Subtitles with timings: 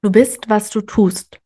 [0.00, 1.40] Du bist, was du tust.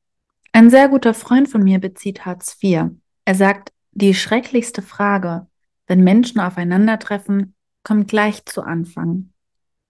[0.52, 2.90] Ein sehr guter Freund von mir bezieht Hartz IV.
[3.24, 5.46] Er sagt, die schrecklichste Frage,
[5.86, 9.32] wenn Menschen aufeinandertreffen, kommt gleich zu Anfang.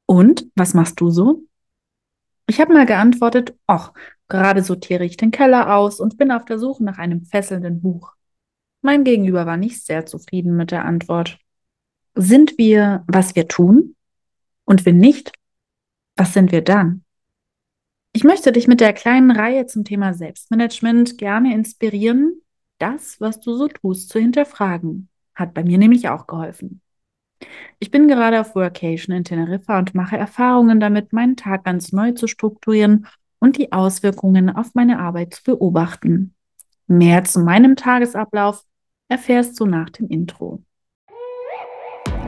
[0.06, 1.42] Und, was machst du so?
[2.46, 3.92] Ich habe mal geantwortet, ach,
[4.28, 8.12] gerade sortiere ich den Keller aus und bin auf der Suche nach einem fesselnden Buch.
[8.80, 11.38] Mein Gegenüber war nicht sehr zufrieden mit der Antwort.
[12.14, 13.96] Sind wir, was wir tun?
[14.64, 15.32] Und wenn nicht,
[16.16, 17.01] was sind wir dann?
[18.14, 22.42] Ich möchte dich mit der kleinen Reihe zum Thema Selbstmanagement gerne inspirieren,
[22.78, 25.08] das, was du so tust, zu hinterfragen.
[25.34, 26.82] Hat bei mir nämlich auch geholfen.
[27.78, 32.12] Ich bin gerade auf Workation in Teneriffa und mache Erfahrungen damit, meinen Tag ganz neu
[32.12, 33.06] zu strukturieren
[33.38, 36.34] und die Auswirkungen auf meine Arbeit zu beobachten.
[36.86, 38.62] Mehr zu meinem Tagesablauf
[39.08, 40.62] erfährst du nach dem Intro.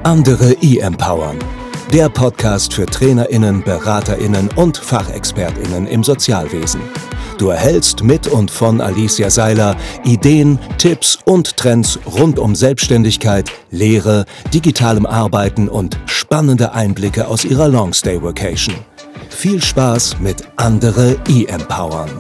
[0.03, 1.39] Andere E-Empowern
[1.93, 6.81] der Podcast für Trainerinnen, Beraterinnen und Fachexpertinnen im Sozialwesen.
[7.39, 14.25] Du erhältst mit und von Alicia Seiler Ideen, Tipps und Trends rund um Selbstständigkeit, Lehre,
[14.53, 18.77] digitalem Arbeiten und spannende Einblicke aus ihrer Longstay Vacation.
[19.29, 22.11] Viel Spaß mit andere E-Empowern.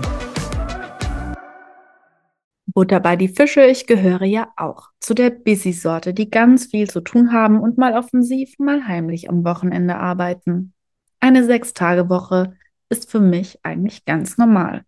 [2.75, 7.00] Butter bei die Fische, ich gehöre ja auch zu der Busy-Sorte, die ganz viel zu
[7.00, 10.72] tun haben und mal offensiv, mal heimlich am Wochenende arbeiten.
[11.20, 12.56] Eine Sechs-Tage-Woche
[12.89, 14.83] ist für mich eigentlich ganz normal.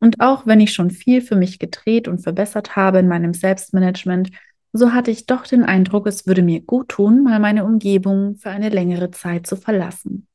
[0.00, 4.30] Und auch wenn ich schon viel für mich gedreht und verbessert habe in meinem Selbstmanagement,
[4.74, 8.50] so hatte ich doch den Eindruck, es würde mir gut tun, mal meine Umgebung für
[8.50, 10.26] eine längere Zeit zu verlassen.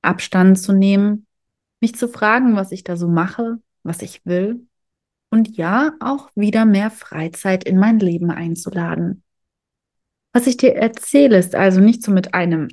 [0.00, 1.26] Abstand zu nehmen,
[1.80, 4.64] mich zu fragen, was ich da so mache, was ich will
[5.32, 9.22] und ja, auch wieder mehr Freizeit in mein Leben einzuladen.
[10.34, 12.68] Was ich dir erzähle, ist also nicht so mit einem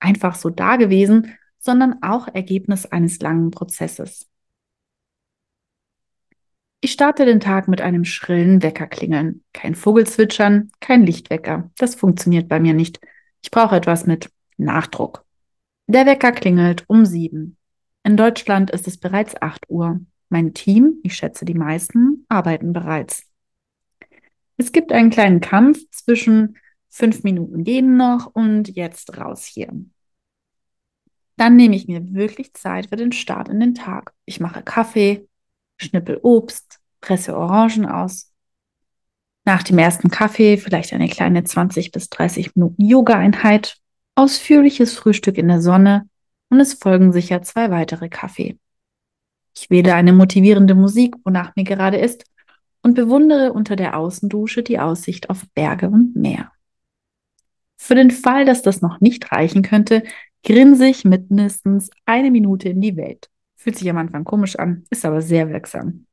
[0.00, 4.28] einfach so da gewesen, sondern auch Ergebnis eines langen Prozesses.
[6.80, 9.44] Ich starte den Tag mit einem schrillen Weckerklingeln.
[9.52, 11.70] Kein Vogelzwitschern, kein Lichtwecker.
[11.78, 13.00] Das funktioniert bei mir nicht.
[13.40, 15.24] Ich brauche etwas mit Nachdruck.
[15.86, 17.56] Der Wecker klingelt um sieben.
[18.02, 20.00] In Deutschland ist es bereits acht Uhr.
[20.28, 23.24] Mein Team, ich schätze die meisten, arbeiten bereits.
[24.56, 26.56] Es gibt einen kleinen Kampf zwischen
[26.88, 29.72] fünf Minuten gehen noch und jetzt raus hier.
[31.36, 34.12] Dann nehme ich mir wirklich Zeit für den Start in den Tag.
[34.24, 35.28] Ich mache Kaffee,
[35.78, 38.32] schnippel Obst, presse Orangen aus.
[39.44, 43.76] Nach dem ersten Kaffee vielleicht eine kleine 20 bis 30 Minuten Yoga-Einheit,
[44.14, 46.08] ausführliches Frühstück in der Sonne
[46.48, 48.58] und es folgen sicher zwei weitere Kaffee.
[49.56, 52.24] Ich wähle eine motivierende Musik, wonach mir gerade ist,
[52.82, 56.52] und bewundere unter der Außendusche die Aussicht auf Berge und Meer.
[57.76, 60.02] Für den Fall, dass das noch nicht reichen könnte,
[60.44, 63.30] grinse ich mindestens eine Minute in die Welt.
[63.56, 66.06] Fühlt sich am Anfang komisch an, ist aber sehr wirksam.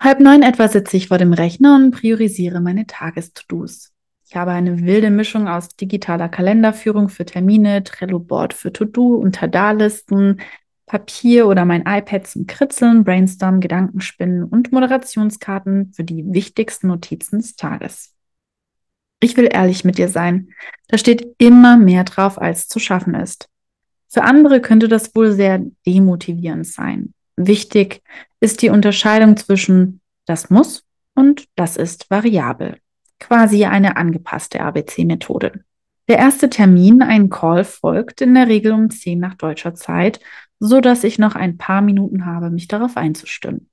[0.00, 3.92] Halb neun etwa sitze ich vor dem Rechner und priorisiere meine Tages-To-Dos.
[4.28, 10.40] Ich habe eine wilde Mischung aus digitaler Kalenderführung für Termine, Trello-Board für To-Do und Tadalisten,
[10.88, 17.54] Papier oder mein iPad zum Kritzeln, Brainstorm, Gedankenspinnen und Moderationskarten für die wichtigsten Notizen des
[17.54, 18.14] Tages.
[19.20, 20.48] Ich will ehrlich mit dir sein.
[20.88, 23.48] Da steht immer mehr drauf, als zu schaffen ist.
[24.08, 27.12] Für andere könnte das wohl sehr demotivierend sein.
[27.36, 28.02] Wichtig
[28.40, 30.84] ist die Unterscheidung zwischen das muss
[31.14, 32.78] und das ist variabel.
[33.20, 35.64] Quasi eine angepasste ABC-Methode.
[36.08, 40.20] Der erste Termin, ein Call, folgt in der Regel um 10 nach deutscher Zeit
[40.60, 43.68] so dass ich noch ein paar Minuten habe, mich darauf einzustimmen.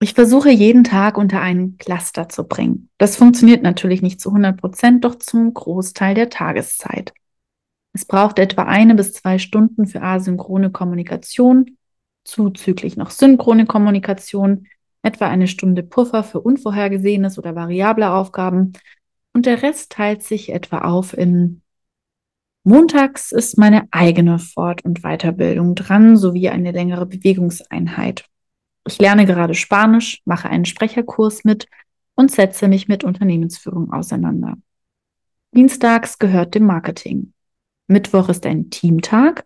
[0.00, 2.90] Ich versuche jeden Tag unter einen Cluster zu bringen.
[2.98, 7.14] Das funktioniert natürlich nicht zu 100 Prozent, doch zum Großteil der Tageszeit.
[7.92, 11.78] Es braucht etwa eine bis zwei Stunden für asynchrone Kommunikation,
[12.24, 14.66] zuzüglich noch synchrone Kommunikation,
[15.02, 18.72] etwa eine Stunde Puffer für unvorhergesehenes oder variable Aufgaben
[19.32, 21.62] und der Rest teilt sich etwa auf in
[22.66, 28.24] Montags ist meine eigene Fort- und Weiterbildung dran, sowie eine längere Bewegungseinheit.
[28.86, 31.66] Ich lerne gerade Spanisch, mache einen Sprecherkurs mit
[32.14, 34.56] und setze mich mit Unternehmensführung auseinander.
[35.54, 37.34] Dienstags gehört dem Marketing.
[37.86, 39.44] Mittwoch ist ein Teamtag.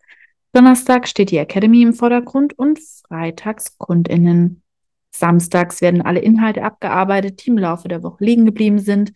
[0.53, 4.63] Donnerstag steht die Academy im Vordergrund und freitags KundInnen.
[5.11, 9.13] Samstags werden alle Inhalte abgearbeitet, die im Laufe der Woche liegen geblieben sind.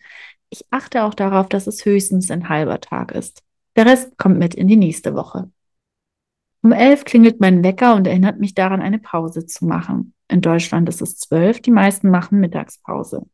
[0.49, 3.43] Ich achte auch darauf, dass es höchstens ein halber Tag ist.
[3.75, 5.51] Der Rest kommt mit in die nächste Woche.
[6.61, 10.13] Um elf klingelt mein Wecker und erinnert mich daran, eine Pause zu machen.
[10.29, 13.25] In Deutschland ist es zwölf, die meisten machen Mittagspause.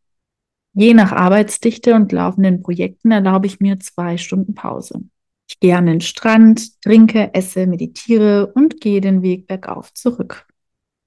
[0.74, 5.04] Je nach Arbeitsdichte und laufenden Projekten erlaube ich mir zwei Stunden Pause.
[5.48, 10.48] Ich gehe an den Strand, trinke, esse, meditiere und gehe den Weg bergauf zurück.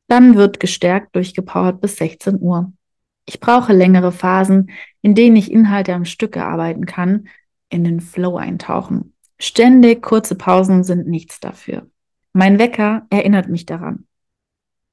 [0.09, 2.73] Dann wird gestärkt durchgepowert bis 16 Uhr.
[3.25, 4.71] Ich brauche längere Phasen,
[5.01, 7.29] in denen ich Inhalte am Stück erarbeiten kann,
[7.69, 9.15] in den Flow eintauchen.
[9.45, 11.91] Ständig kurze Pausen sind nichts dafür.
[12.33, 14.07] Mein Wecker erinnert mich daran.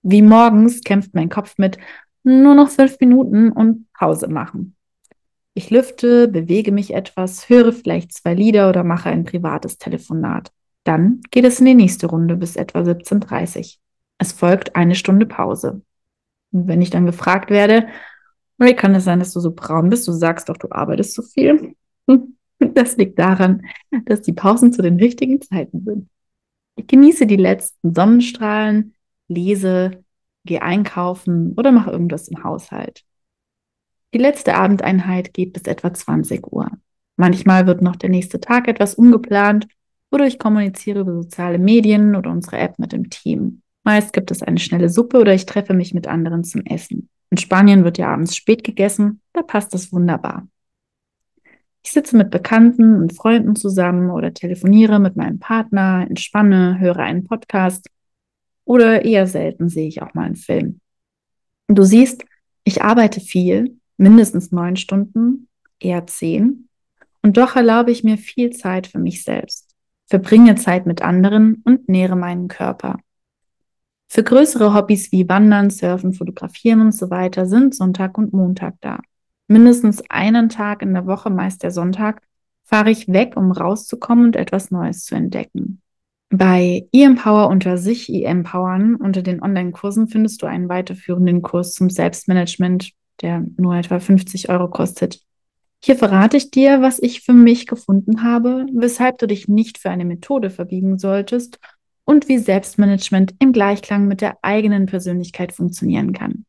[0.02, 1.78] Wie morgens kämpft mein Kopf mit
[2.24, 4.76] nur noch fünf Minuten und Pause machen.
[5.54, 10.52] Ich lüfte, bewege mich etwas, höre vielleicht zwei Lieder oder mache ein privates Telefonat.
[10.84, 13.66] Dann geht es in die nächste Runde bis etwa 17.30 Uhr.
[14.18, 15.84] Es folgt eine Stunde Pause.
[16.52, 17.88] Und wenn ich dann gefragt werde,
[18.58, 20.08] wie kann es sein, dass du so braun bist?
[20.08, 21.76] Du sagst doch, du arbeitest so viel.
[22.74, 23.66] Das liegt daran,
[24.06, 26.10] dass die Pausen zu den richtigen Zeiten sind.
[26.76, 28.96] Ich genieße die letzten Sonnenstrahlen,
[29.28, 30.04] lese,
[30.46, 33.04] gehe einkaufen oder mache irgendwas im Haushalt.
[34.14, 36.70] Die letzte Abendeinheit geht bis etwa 20 Uhr.
[37.18, 39.68] Manchmal wird noch der nächste Tag etwas umgeplant
[40.10, 43.62] oder ich kommuniziere über soziale Medien oder unsere App mit dem Team.
[43.84, 47.10] Meist gibt es eine schnelle Suppe oder ich treffe mich mit anderen zum Essen.
[47.30, 50.48] In Spanien wird ja abends spät gegessen, da passt das wunderbar.
[51.84, 57.26] Ich sitze mit Bekannten und Freunden zusammen oder telefoniere mit meinem Partner, entspanne, höre einen
[57.26, 57.90] Podcast
[58.66, 60.82] oder eher selten sehe ich auch mal einen Film.
[61.68, 62.24] Du siehst,
[62.64, 65.48] ich arbeite viel, mindestens neun Stunden,
[65.80, 66.68] eher zehn.
[67.22, 69.76] Und doch erlaube ich mir viel Zeit für mich selbst,
[70.08, 72.98] verbringe Zeit mit anderen und nähere meinen Körper.
[74.08, 79.00] Für größere Hobbys wie Wandern, Surfen, Fotografieren und so weiter sind Sonntag und Montag da.
[79.50, 82.22] Mindestens einen Tag in der Woche, meist der Sonntag,
[82.64, 85.82] fahre ich weg, um rauszukommen und etwas Neues zu entdecken.
[86.30, 92.94] Bei eEmpower unter sich, eEmpowern, unter den Online-Kursen findest du einen weiterführenden Kurs zum Selbstmanagement
[93.22, 95.22] der nur etwa 50 Euro kostet.
[95.82, 99.90] Hier verrate ich dir, was ich für mich gefunden habe, weshalb du dich nicht für
[99.90, 101.60] eine Methode verbiegen solltest
[102.04, 106.46] und wie Selbstmanagement im Gleichklang mit der eigenen Persönlichkeit funktionieren kann.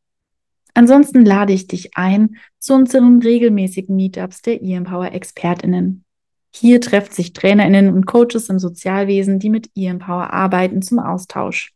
[0.73, 6.05] Ansonsten lade ich dich ein zu unseren regelmäßigen Meetups der eEmpower Expertinnen.
[6.53, 11.73] Hier treffen sich Trainerinnen und Coaches im Sozialwesen, die mit eEmpower arbeiten, zum Austausch.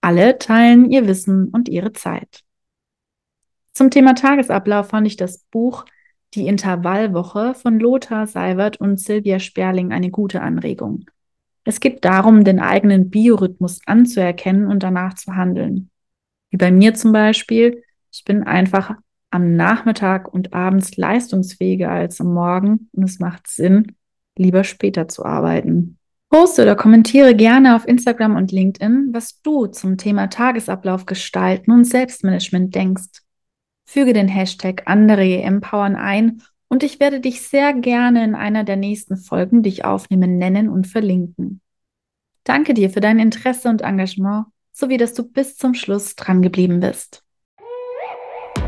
[0.00, 2.42] Alle teilen ihr Wissen und ihre Zeit.
[3.72, 5.84] Zum Thema Tagesablauf fand ich das Buch
[6.34, 11.06] Die Intervallwoche von Lothar Seiwert und Silvia Sperling eine gute Anregung.
[11.64, 15.90] Es geht darum, den eigenen Biorhythmus anzuerkennen und danach zu handeln.
[16.50, 17.82] Wie bei mir zum Beispiel,
[18.16, 18.94] ich bin einfach
[19.30, 23.94] am Nachmittag und abends leistungsfähiger als am Morgen und es macht Sinn,
[24.38, 25.98] lieber später zu arbeiten.
[26.30, 31.84] Poste oder kommentiere gerne auf Instagram und LinkedIn, was du zum Thema Tagesablauf gestalten und
[31.84, 33.22] Selbstmanagement denkst.
[33.84, 38.76] Füge den Hashtag andere empowern ein und ich werde dich sehr gerne in einer der
[38.76, 41.60] nächsten Folgen, die ich aufnehme, nennen und verlinken.
[42.44, 46.80] Danke dir für dein Interesse und Engagement, sowie dass du bis zum Schluss dran geblieben
[46.80, 47.25] bist.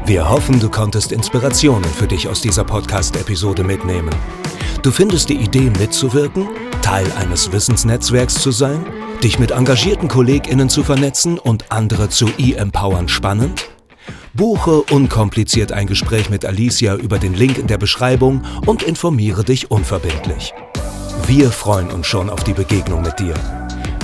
[0.08, 4.08] Wir hoffen, du konntest Inspirationen für dich aus dieser Podcast-Episode mitnehmen.
[4.80, 6.48] Du findest die Idee mitzuwirken,
[6.80, 8.86] Teil eines Wissensnetzwerks zu sein,
[9.22, 13.68] dich mit engagierten KollegInnen zu vernetzen und andere zu e-empowern spannend?
[14.32, 19.70] Buche unkompliziert ein Gespräch mit Alicia über den Link in der Beschreibung und informiere dich
[19.70, 20.54] unverbindlich.
[21.26, 23.34] Wir freuen uns schon auf die Begegnung mit dir.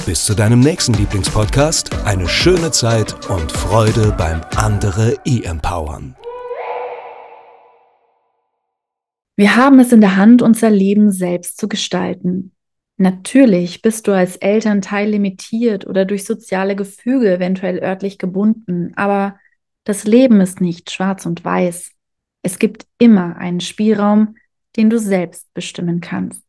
[0.07, 6.15] Bis zu deinem nächsten Lieblingspodcast, eine schöne Zeit und Freude beim andere e-empowern.
[9.35, 12.53] Wir haben es in der Hand, unser Leben selbst zu gestalten.
[12.99, 19.39] Natürlich bist du als Elternteil limitiert oder durch soziale Gefüge eventuell örtlich gebunden, aber
[19.85, 21.93] das Leben ist nicht schwarz und weiß.
[22.43, 24.37] Es gibt immer einen Spielraum,
[24.77, 26.44] den du selbst bestimmen kannst.